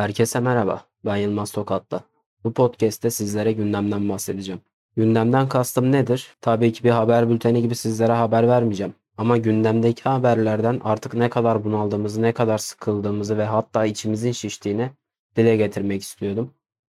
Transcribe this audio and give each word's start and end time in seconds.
Herkese 0.00 0.40
merhaba, 0.40 0.84
ben 1.04 1.16
Yılmaz 1.16 1.52
Tokatlı. 1.52 2.00
Bu 2.44 2.52
podcast'te 2.52 3.10
sizlere 3.10 3.52
gündemden 3.52 4.08
bahsedeceğim. 4.08 4.60
Gündemden 4.96 5.48
kastım 5.48 5.92
nedir? 5.92 6.36
Tabii 6.40 6.72
ki 6.72 6.84
bir 6.84 6.90
haber 6.90 7.30
bülteni 7.30 7.62
gibi 7.62 7.74
sizlere 7.74 8.12
haber 8.12 8.48
vermeyeceğim. 8.48 8.94
Ama 9.18 9.36
gündemdeki 9.36 10.02
haberlerden 10.02 10.80
artık 10.84 11.14
ne 11.14 11.30
kadar 11.30 11.64
bunaldığımızı, 11.64 12.22
ne 12.22 12.32
kadar 12.32 12.58
sıkıldığımızı 12.58 13.38
ve 13.38 13.44
hatta 13.44 13.84
içimizin 13.84 14.32
şiştiğini 14.32 14.90
dile 15.36 15.56
getirmek 15.56 16.02
istiyordum. 16.02 16.50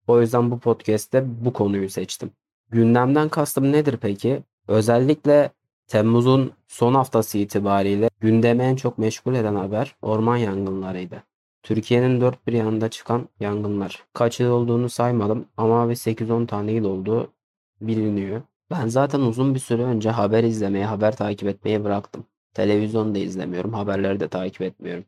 O 0.06 0.20
yüzden 0.20 0.50
bu 0.50 0.58
podcast'te 0.58 1.44
bu 1.44 1.52
konuyu 1.52 1.90
seçtim. 1.90 2.30
Gündemden 2.70 3.28
kastım 3.28 3.72
nedir 3.72 3.98
peki? 4.00 4.42
Özellikle 4.68 5.50
Temmuz'un 5.86 6.52
son 6.68 6.94
haftası 6.94 7.38
itibariyle 7.38 8.10
gündemi 8.20 8.62
en 8.62 8.76
çok 8.76 8.98
meşgul 8.98 9.34
eden 9.34 9.54
haber 9.54 9.96
orman 10.02 10.36
yangınlarıydı. 10.36 11.31
Türkiye'nin 11.62 12.20
dört 12.20 12.46
bir 12.46 12.52
yanında 12.52 12.88
çıkan 12.88 13.28
yangınlar. 13.40 14.04
Kaç 14.14 14.40
yıl 14.40 14.50
olduğunu 14.50 14.88
saymadım 14.88 15.44
ama 15.56 15.88
bir 15.88 15.94
8-10 15.94 16.46
tane 16.46 16.72
yıl 16.72 16.84
olduğu 16.84 17.32
biliniyor. 17.80 18.42
Ben 18.70 18.88
zaten 18.88 19.20
uzun 19.20 19.54
bir 19.54 19.60
süre 19.60 19.82
önce 19.82 20.10
haber 20.10 20.44
izlemeyi, 20.44 20.84
haber 20.84 21.16
takip 21.16 21.48
etmeyi 21.48 21.84
bıraktım. 21.84 22.24
Televizyon 22.54 23.14
da 23.14 23.18
izlemiyorum, 23.18 23.72
haberleri 23.72 24.20
de 24.20 24.28
takip 24.28 24.62
etmiyorum. 24.62 25.04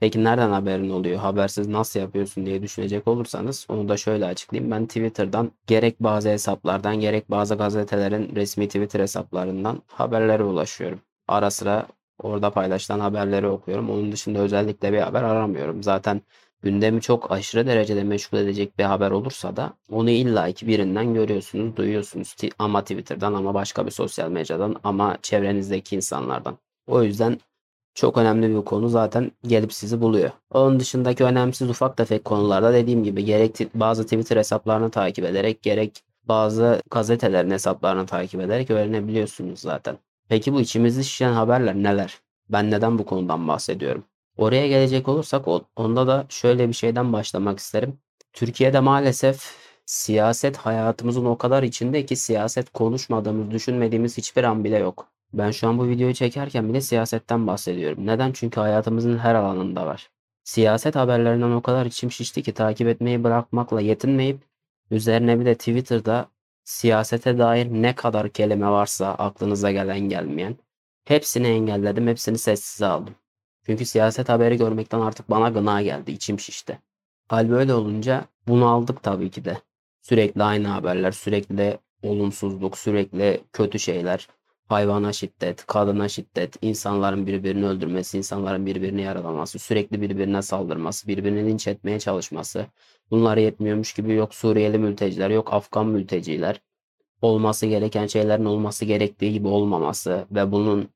Peki 0.00 0.24
nereden 0.24 0.50
haberin 0.50 0.90
oluyor? 0.90 1.18
Habersiz 1.18 1.68
nasıl 1.68 2.00
yapıyorsun 2.00 2.46
diye 2.46 2.62
düşünecek 2.62 3.08
olursanız 3.08 3.66
onu 3.68 3.88
da 3.88 3.96
şöyle 3.96 4.26
açıklayayım. 4.26 4.70
Ben 4.70 4.86
Twitter'dan 4.86 5.52
gerek 5.66 6.00
bazı 6.00 6.28
hesaplardan 6.28 7.00
gerek 7.00 7.30
bazı 7.30 7.54
gazetelerin 7.54 8.36
resmi 8.36 8.66
Twitter 8.66 9.00
hesaplarından 9.00 9.82
haberlere 9.86 10.44
ulaşıyorum. 10.44 11.00
Ara 11.28 11.50
sıra 11.50 11.86
orada 12.24 12.50
paylaşılan 12.50 13.00
haberleri 13.00 13.46
okuyorum. 13.48 13.90
Onun 13.90 14.12
dışında 14.12 14.38
özellikle 14.38 14.92
bir 14.92 14.98
haber 14.98 15.22
aramıyorum. 15.22 15.82
Zaten 15.82 16.22
gündemi 16.62 17.00
çok 17.00 17.32
aşırı 17.32 17.66
derecede 17.66 18.04
meşgul 18.04 18.38
edecek 18.38 18.78
bir 18.78 18.84
haber 18.84 19.10
olursa 19.10 19.56
da 19.56 19.72
onu 19.90 20.10
illaki 20.10 20.66
birinden 20.66 21.14
görüyorsunuz, 21.14 21.76
duyuyorsunuz. 21.76 22.36
Ama 22.58 22.82
Twitter'dan 22.82 23.34
ama 23.34 23.54
başka 23.54 23.86
bir 23.86 23.90
sosyal 23.90 24.30
mecradan 24.30 24.76
ama 24.84 25.18
çevrenizdeki 25.22 25.96
insanlardan. 25.96 26.58
O 26.86 27.02
yüzden 27.02 27.38
çok 27.94 28.18
önemli 28.18 28.56
bir 28.56 28.64
konu 28.64 28.88
zaten 28.88 29.32
gelip 29.46 29.72
sizi 29.72 30.00
buluyor. 30.00 30.30
Onun 30.50 30.80
dışındaki 30.80 31.24
önemsiz 31.24 31.70
ufak 31.70 31.96
tefek 31.96 32.24
konularda 32.24 32.72
dediğim 32.72 33.04
gibi 33.04 33.24
gerek 33.24 33.58
bazı 33.74 34.04
Twitter 34.04 34.36
hesaplarını 34.36 34.90
takip 34.90 35.24
ederek 35.24 35.62
gerek 35.62 36.04
bazı 36.24 36.82
gazetelerin 36.90 37.50
hesaplarını 37.50 38.06
takip 38.06 38.40
ederek 38.40 38.70
öğrenebiliyorsunuz 38.70 39.60
zaten. 39.60 39.98
Peki 40.32 40.52
bu 40.52 40.60
içimizi 40.60 41.04
şişen 41.04 41.32
haberler 41.32 41.74
neler? 41.74 42.18
Ben 42.48 42.70
neden 42.70 42.98
bu 42.98 43.04
konudan 43.04 43.48
bahsediyorum? 43.48 44.04
Oraya 44.36 44.68
gelecek 44.68 45.08
olursak 45.08 45.44
onda 45.76 46.06
da 46.06 46.26
şöyle 46.28 46.68
bir 46.68 46.72
şeyden 46.72 47.12
başlamak 47.12 47.58
isterim. 47.58 47.98
Türkiye'de 48.32 48.80
maalesef 48.80 49.56
siyaset 49.86 50.56
hayatımızın 50.56 51.24
o 51.24 51.38
kadar 51.38 51.62
içinde 51.62 52.06
ki 52.06 52.16
siyaset 52.16 52.72
konuşmadığımız, 52.72 53.50
düşünmediğimiz 53.50 54.18
hiçbir 54.18 54.44
an 54.44 54.64
bile 54.64 54.78
yok. 54.78 55.08
Ben 55.32 55.50
şu 55.50 55.68
an 55.68 55.78
bu 55.78 55.88
videoyu 55.88 56.14
çekerken 56.14 56.68
bile 56.68 56.80
siyasetten 56.80 57.46
bahsediyorum. 57.46 58.06
Neden? 58.06 58.32
Çünkü 58.32 58.60
hayatımızın 58.60 59.18
her 59.18 59.34
alanında 59.34 59.86
var. 59.86 60.10
Siyaset 60.44 60.96
haberlerinden 60.96 61.50
o 61.50 61.62
kadar 61.62 61.86
içim 61.86 62.10
şişti 62.10 62.42
ki 62.42 62.54
takip 62.54 62.88
etmeyi 62.88 63.24
bırakmakla 63.24 63.80
yetinmeyip 63.80 64.40
üzerine 64.90 65.40
bir 65.40 65.44
de 65.44 65.54
Twitter'da 65.54 66.28
siyasete 66.64 67.38
dair 67.38 67.66
ne 67.66 67.94
kadar 67.94 68.28
kelime 68.28 68.70
varsa 68.70 69.14
aklınıza 69.14 69.72
gelen 69.72 70.00
gelmeyen 70.00 70.56
hepsini 71.04 71.46
engelledim, 71.46 72.06
hepsini 72.08 72.38
sessize 72.38 72.86
aldım. 72.86 73.14
Çünkü 73.66 73.84
siyaset 73.84 74.28
haberi 74.28 74.56
görmekten 74.56 75.00
artık 75.00 75.30
bana 75.30 75.48
gına 75.48 75.82
geldi, 75.82 76.12
içim 76.12 76.40
şişti. 76.40 76.78
Hal 77.28 77.50
böyle 77.50 77.74
olunca 77.74 78.24
bunu 78.48 78.68
aldık 78.68 79.02
tabii 79.02 79.30
ki 79.30 79.44
de. 79.44 79.58
Sürekli 80.02 80.42
aynı 80.42 80.68
haberler, 80.68 81.12
sürekli 81.12 81.78
olumsuzluk, 82.02 82.78
sürekli 82.78 83.40
kötü 83.52 83.78
şeyler 83.78 84.28
hayvana 84.68 85.12
şiddet, 85.12 85.66
kadına 85.66 86.08
şiddet, 86.08 86.56
insanların 86.62 87.26
birbirini 87.26 87.66
öldürmesi, 87.66 88.18
insanların 88.18 88.66
birbirini 88.66 89.02
yaralaması, 89.02 89.58
sürekli 89.58 90.00
birbirine 90.00 90.42
saldırması, 90.42 91.08
birbirini 91.08 91.46
linç 91.50 91.68
etmeye 91.68 92.00
çalışması. 92.00 92.66
Bunlar 93.10 93.36
yetmiyormuş 93.36 93.92
gibi 93.92 94.14
yok 94.14 94.34
Suriyeli 94.34 94.78
mülteciler, 94.78 95.30
yok 95.30 95.52
Afgan 95.52 95.86
mülteciler. 95.86 96.60
Olması 97.22 97.66
gereken 97.66 98.06
şeylerin 98.06 98.44
olması 98.44 98.84
gerektiği 98.84 99.32
gibi 99.32 99.48
olmaması 99.48 100.26
ve 100.30 100.52
bunun 100.52 100.88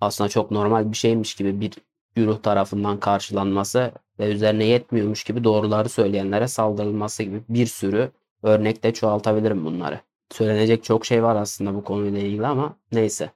aslında 0.00 0.28
çok 0.30 0.50
normal 0.50 0.92
bir 0.92 0.96
şeymiş 0.96 1.34
gibi 1.34 1.60
bir 1.60 1.72
güruh 2.14 2.42
tarafından 2.42 3.00
karşılanması 3.00 3.92
ve 4.18 4.32
üzerine 4.32 4.64
yetmiyormuş 4.64 5.24
gibi 5.24 5.44
doğruları 5.44 5.88
söyleyenlere 5.88 6.48
saldırılması 6.48 7.22
gibi 7.22 7.42
bir 7.48 7.66
sürü 7.66 8.10
örnekte 8.42 8.94
çoğaltabilirim 8.94 9.64
bunları. 9.64 10.00
Söylenecek 10.34 10.84
çok 10.84 11.06
şey 11.06 11.22
var 11.22 11.36
aslında 11.36 11.74
bu 11.74 11.84
konuyla 11.84 12.20
ilgili 12.20 12.46
ama 12.46 12.76
neyse. 12.92 13.30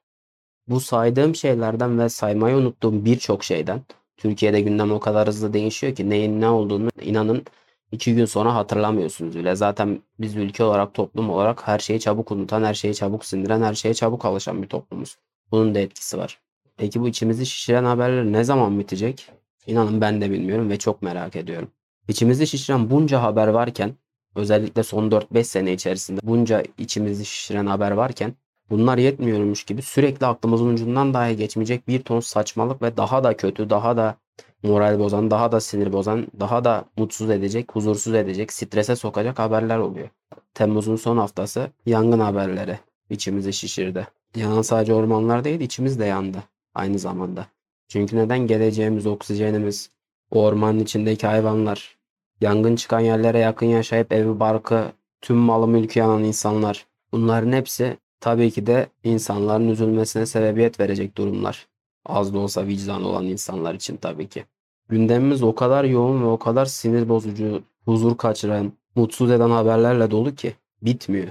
Bu 0.68 0.80
saydığım 0.80 1.34
şeylerden 1.34 1.98
ve 1.98 2.08
saymayı 2.08 2.56
unuttuğum 2.56 3.04
birçok 3.04 3.44
şeyden 3.44 3.82
Türkiye'de 4.16 4.60
gündem 4.60 4.92
o 4.92 5.00
kadar 5.00 5.28
hızlı 5.28 5.52
değişiyor 5.52 5.94
ki 5.94 6.10
neyin 6.10 6.40
ne 6.40 6.48
olduğunu 6.48 6.88
inanın 7.00 7.44
iki 7.92 8.14
gün 8.14 8.24
sonra 8.24 8.54
hatırlamıyorsunuz 8.54 9.36
bile. 9.36 9.56
Zaten 9.56 10.02
biz 10.18 10.36
ülke 10.36 10.64
olarak 10.64 10.94
toplum 10.94 11.30
olarak 11.30 11.68
her 11.68 11.78
şeyi 11.78 12.00
çabuk 12.00 12.32
unutan, 12.32 12.62
her 12.64 12.74
şeyi 12.74 12.94
çabuk 12.94 13.24
sindiren, 13.24 13.62
her 13.62 13.74
şeye 13.74 13.94
çabuk 13.94 14.24
alışan 14.24 14.62
bir 14.62 14.68
toplumuz. 14.68 15.18
Bunun 15.50 15.74
da 15.74 15.78
etkisi 15.78 16.18
var. 16.18 16.40
Peki 16.76 17.00
bu 17.00 17.08
içimizi 17.08 17.46
şişiren 17.46 17.84
haberler 17.84 18.24
ne 18.24 18.44
zaman 18.44 18.78
bitecek? 18.78 19.30
İnanın 19.66 20.00
ben 20.00 20.20
de 20.20 20.30
bilmiyorum 20.30 20.70
ve 20.70 20.78
çok 20.78 21.02
merak 21.02 21.36
ediyorum. 21.36 21.70
İçimizi 22.08 22.46
şişiren 22.46 22.90
bunca 22.90 23.22
haber 23.22 23.48
varken 23.48 23.94
özellikle 24.34 24.82
son 24.82 25.10
4-5 25.10 25.44
sene 25.44 25.72
içerisinde 25.72 26.20
bunca 26.22 26.62
içimizi 26.78 27.24
şişiren 27.24 27.66
haber 27.66 27.90
varken 27.90 28.34
bunlar 28.70 28.98
yetmiyormuş 28.98 29.64
gibi 29.64 29.82
sürekli 29.82 30.26
aklımızın 30.26 30.74
ucundan 30.74 31.14
dahi 31.14 31.36
geçmeyecek 31.36 31.88
bir 31.88 32.02
ton 32.02 32.20
saçmalık 32.20 32.82
ve 32.82 32.96
daha 32.96 33.24
da 33.24 33.36
kötü, 33.36 33.70
daha 33.70 33.96
da 33.96 34.16
moral 34.62 34.98
bozan, 34.98 35.30
daha 35.30 35.52
da 35.52 35.60
sinir 35.60 35.92
bozan, 35.92 36.26
daha 36.40 36.64
da 36.64 36.84
mutsuz 36.96 37.30
edecek, 37.30 37.74
huzursuz 37.74 38.14
edecek, 38.14 38.52
strese 38.52 38.96
sokacak 38.96 39.38
haberler 39.38 39.78
oluyor. 39.78 40.08
Temmuz'un 40.54 40.96
son 40.96 41.16
haftası 41.18 41.70
yangın 41.86 42.20
haberleri 42.20 42.78
içimizi 43.10 43.52
şişirdi. 43.52 44.08
Yanan 44.36 44.62
sadece 44.62 44.94
ormanlar 44.94 45.44
değil, 45.44 45.60
içimiz 45.60 45.98
de 45.98 46.04
yandı 46.04 46.38
aynı 46.74 46.98
zamanda. 46.98 47.46
Çünkü 47.88 48.16
neden 48.16 48.38
geleceğimiz, 48.38 49.06
oksijenimiz, 49.06 49.90
ormanın 50.30 50.80
içindeki 50.80 51.26
hayvanlar, 51.26 51.97
Yangın 52.40 52.76
çıkan 52.76 53.00
yerlere 53.00 53.38
yakın 53.38 53.66
yaşayıp 53.66 54.12
evi 54.12 54.40
barkı, 54.40 54.92
tüm 55.20 55.36
malı 55.36 55.68
mülkü 55.68 56.00
yanan 56.00 56.24
insanlar. 56.24 56.86
Bunların 57.12 57.52
hepsi 57.52 57.96
tabii 58.20 58.50
ki 58.50 58.66
de 58.66 58.86
insanların 59.04 59.68
üzülmesine 59.68 60.26
sebebiyet 60.26 60.80
verecek 60.80 61.16
durumlar. 61.16 61.66
Az 62.06 62.34
da 62.34 62.38
olsa 62.38 62.66
vicdan 62.66 63.04
olan 63.04 63.24
insanlar 63.24 63.74
için 63.74 63.96
tabii 63.96 64.28
ki. 64.28 64.44
Gündemimiz 64.88 65.42
o 65.42 65.54
kadar 65.54 65.84
yoğun 65.84 66.22
ve 66.22 66.26
o 66.26 66.38
kadar 66.38 66.66
sinir 66.66 67.08
bozucu, 67.08 67.62
huzur 67.84 68.16
kaçıran, 68.16 68.72
mutsuz 68.94 69.30
eden 69.30 69.50
haberlerle 69.50 70.10
dolu 70.10 70.34
ki 70.34 70.54
bitmiyor. 70.82 71.28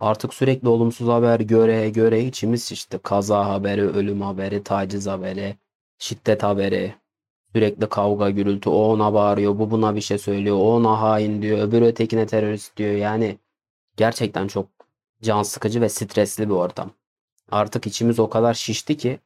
Artık 0.00 0.34
sürekli 0.34 0.68
olumsuz 0.68 1.08
haber 1.08 1.40
göre 1.40 1.90
göre 1.90 2.24
içimiz 2.24 2.72
işte 2.72 2.98
kaza 2.98 3.48
haberi, 3.48 3.82
ölüm 3.82 4.20
haberi, 4.22 4.62
taciz 4.62 5.06
haberi, 5.06 5.56
şiddet 5.98 6.42
haberi, 6.42 6.94
Sürekli 7.54 7.88
kavga 7.88 8.30
gürültü. 8.30 8.70
O 8.70 8.92
ona 8.92 9.14
bağırıyor. 9.14 9.58
Bu 9.58 9.70
buna 9.70 9.96
bir 9.96 10.00
şey 10.00 10.18
söylüyor. 10.18 10.56
O 10.56 10.76
ona 10.76 11.00
hain 11.00 11.42
diyor. 11.42 11.58
Öbürü 11.58 11.84
ötekine 11.84 12.26
terörist 12.26 12.76
diyor. 12.76 12.92
Yani 12.92 13.38
gerçekten 13.96 14.46
çok 14.46 14.68
can 15.22 15.42
sıkıcı 15.42 15.80
ve 15.80 15.88
stresli 15.88 16.48
bir 16.48 16.54
ortam. 16.54 16.90
Artık 17.50 17.86
içimiz 17.86 18.18
o 18.18 18.30
kadar 18.30 18.54
şişti 18.54 18.96
ki 18.96 19.20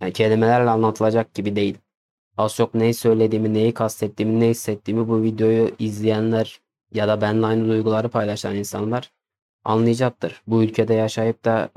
yani 0.00 0.12
kelimelerle 0.12 0.70
anlatılacak 0.70 1.34
gibi 1.34 1.56
değil. 1.56 1.78
Az 2.36 2.54
çok 2.54 2.74
neyi 2.74 2.94
söylediğimi, 2.94 3.54
neyi 3.54 3.74
kastettiğimi, 3.74 4.40
ne 4.40 4.48
hissettiğimi 4.48 5.08
bu 5.08 5.22
videoyu 5.22 5.70
izleyenler 5.78 6.60
ya 6.92 7.08
da 7.08 7.20
benimle 7.20 7.46
aynı 7.46 7.68
duyguları 7.68 8.08
paylaşan 8.08 8.56
insanlar 8.56 9.12
anlayacaktır. 9.64 10.42
Bu 10.46 10.62
ülkede 10.64 10.94
yaşayıp 10.94 11.44
da 11.44 11.68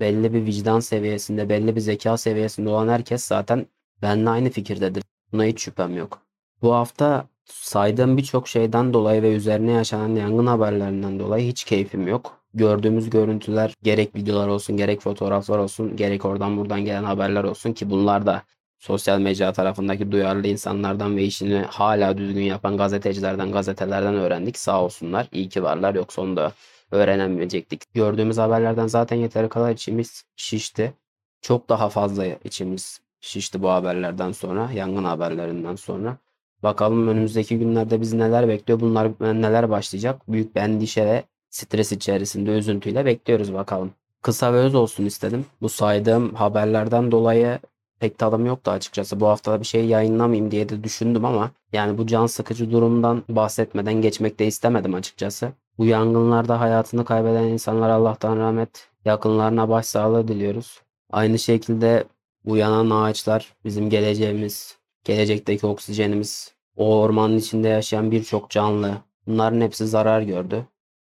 belli 0.00 0.34
bir 0.34 0.46
vicdan 0.46 0.80
seviyesinde, 0.80 1.48
belli 1.48 1.76
bir 1.76 1.80
zeka 1.80 2.16
seviyesinde 2.16 2.68
olan 2.68 2.88
herkes 2.88 3.24
zaten 3.24 3.66
Benle 4.02 4.30
aynı 4.30 4.50
fikirdedir. 4.50 5.04
Buna 5.32 5.44
hiç 5.44 5.60
şüphem 5.60 5.96
yok. 5.96 6.22
Bu 6.62 6.74
hafta 6.74 7.28
saydığım 7.44 8.16
birçok 8.16 8.48
şeyden 8.48 8.94
dolayı 8.94 9.22
ve 9.22 9.34
üzerine 9.34 9.72
yaşanan 9.72 10.14
yangın 10.14 10.46
haberlerinden 10.46 11.18
dolayı 11.18 11.48
hiç 11.48 11.64
keyfim 11.64 12.08
yok. 12.08 12.40
Gördüğümüz 12.54 13.10
görüntüler 13.10 13.74
gerek 13.82 14.14
videolar 14.16 14.48
olsun 14.48 14.76
gerek 14.76 15.00
fotoğraflar 15.00 15.58
olsun 15.58 15.96
gerek 15.96 16.24
oradan 16.24 16.56
buradan 16.56 16.84
gelen 16.84 17.04
haberler 17.04 17.44
olsun 17.44 17.72
ki 17.72 17.90
bunlar 17.90 18.26
da 18.26 18.42
sosyal 18.78 19.20
medya 19.20 19.52
tarafındaki 19.52 20.12
duyarlı 20.12 20.46
insanlardan 20.46 21.16
ve 21.16 21.24
işini 21.24 21.58
hala 21.58 22.18
düzgün 22.18 22.42
yapan 22.42 22.76
gazetecilerden, 22.76 23.52
gazetelerden 23.52 24.14
öğrendik. 24.14 24.58
Sağ 24.58 24.84
olsunlar. 24.84 25.28
İyi 25.32 25.48
ki 25.48 25.62
varlar. 25.62 25.94
Yoksa 25.94 26.22
onu 26.22 26.36
da 26.36 26.52
öğrenemeyecektik. 26.90 27.94
Gördüğümüz 27.94 28.38
haberlerden 28.38 28.86
zaten 28.86 29.16
yeteri 29.16 29.48
kadar 29.48 29.72
içimiz 29.72 30.24
şişti. 30.36 30.94
Çok 31.42 31.68
daha 31.68 31.88
fazla 31.88 32.26
içimiz 32.26 33.00
şişti 33.24 33.62
bu 33.62 33.70
haberlerden 33.70 34.32
sonra, 34.32 34.70
yangın 34.74 35.04
haberlerinden 35.04 35.76
sonra. 35.76 36.16
Bakalım 36.62 37.08
önümüzdeki 37.08 37.58
günlerde 37.58 38.00
bizi 38.00 38.18
neler 38.18 38.48
bekliyor, 38.48 38.80
bunlar 38.80 39.08
neler 39.20 39.70
başlayacak. 39.70 40.32
Büyük 40.32 40.56
bir 40.56 40.60
endişe 40.60 41.06
ve 41.06 41.24
stres 41.50 41.92
içerisinde 41.92 42.50
üzüntüyle 42.50 43.04
bekliyoruz 43.04 43.54
bakalım. 43.54 43.90
Kısa 44.22 44.52
ve 44.52 44.56
öz 44.56 44.74
olsun 44.74 45.04
istedim. 45.04 45.46
Bu 45.62 45.68
saydığım 45.68 46.34
haberlerden 46.34 47.12
dolayı 47.12 47.58
pek 48.00 48.18
tadım 48.18 48.46
yoktu 48.46 48.70
açıkçası. 48.70 49.20
Bu 49.20 49.26
hafta 49.28 49.60
bir 49.60 49.66
şey 49.66 49.86
yayınlamayayım 49.86 50.50
diye 50.50 50.68
de 50.68 50.84
düşündüm 50.84 51.24
ama 51.24 51.50
yani 51.72 51.98
bu 51.98 52.06
can 52.06 52.26
sıkıcı 52.26 52.70
durumdan 52.70 53.22
bahsetmeden 53.28 53.94
geçmek 53.94 54.38
de 54.38 54.46
istemedim 54.46 54.94
açıkçası. 54.94 55.52
Bu 55.78 55.86
yangınlarda 55.86 56.60
hayatını 56.60 57.04
kaybeden 57.04 57.44
insanlara 57.44 57.94
Allah'tan 57.94 58.36
rahmet, 58.36 58.88
yakınlarına 59.04 59.68
başsağlığı 59.68 60.28
diliyoruz. 60.28 60.82
Aynı 61.12 61.38
şekilde 61.38 62.04
bu 62.44 62.56
yanan 62.56 62.90
ağaçlar 62.90 63.54
bizim 63.64 63.90
geleceğimiz, 63.90 64.78
gelecekteki 65.04 65.66
oksijenimiz, 65.66 66.54
o 66.76 66.98
ormanın 66.98 67.38
içinde 67.38 67.68
yaşayan 67.68 68.10
birçok 68.10 68.50
canlı. 68.50 68.94
Bunların 69.26 69.60
hepsi 69.60 69.86
zarar 69.86 70.22
gördü. 70.22 70.66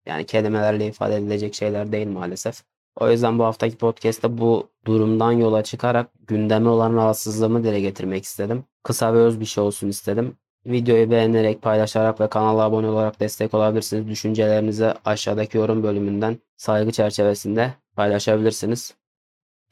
Yani 0.06 0.26
kelimelerle 0.26 0.86
ifade 0.86 1.16
edilecek 1.16 1.54
şeyler 1.54 1.92
değil 1.92 2.06
maalesef. 2.06 2.62
O 3.00 3.10
yüzden 3.10 3.38
bu 3.38 3.44
haftaki 3.44 3.76
podcast'te 3.76 4.38
bu 4.38 4.68
durumdan 4.86 5.32
yola 5.32 5.64
çıkarak 5.64 6.10
gündeme 6.26 6.68
olan 6.68 6.94
rahatsızlığımı 6.94 7.64
dile 7.64 7.80
getirmek 7.80 8.24
istedim. 8.24 8.64
Kısa 8.82 9.14
ve 9.14 9.18
öz 9.18 9.40
bir 9.40 9.44
şey 9.44 9.64
olsun 9.64 9.88
istedim. 9.88 10.36
Videoyu 10.66 11.10
beğenerek, 11.10 11.62
paylaşarak 11.62 12.20
ve 12.20 12.28
kanala 12.28 12.62
abone 12.62 12.88
olarak 12.88 13.20
destek 13.20 13.54
olabilirsiniz. 13.54 14.08
Düşüncelerinizi 14.08 14.94
aşağıdaki 15.04 15.56
yorum 15.56 15.82
bölümünden 15.82 16.38
saygı 16.56 16.92
çerçevesinde 16.92 17.74
paylaşabilirsiniz. 17.96 18.94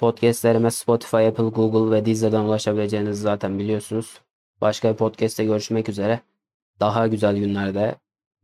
Podcastlerime 0.00 0.70
Spotify, 0.70 1.17
Apple, 1.17 1.44
Google 1.44 1.97
ve 1.97 2.06
Deezer'dan 2.06 2.44
ulaşabileceğinizi 2.44 3.23
zaten 3.23 3.58
biliyorsunuz. 3.58 4.20
Başka 4.61 4.93
bir 4.93 4.97
podcast'te 4.97 5.44
görüşmek 5.44 5.88
üzere. 5.88 6.20
Daha 6.81 7.06
güzel 7.06 7.37
günlerde, 7.37 7.94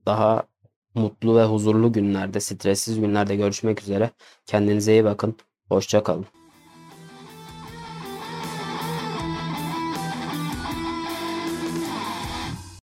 daha 0.06 0.42
mutlu 0.94 1.36
ve 1.36 1.44
huzurlu 1.44 1.92
günlerde, 1.92 2.40
stressiz 2.40 3.00
günlerde 3.00 3.36
görüşmek 3.36 3.82
üzere. 3.82 4.10
Kendinize 4.46 4.92
iyi 4.92 5.04
bakın. 5.04 5.36
Hoşça 5.68 6.02
kalın. 6.02 6.26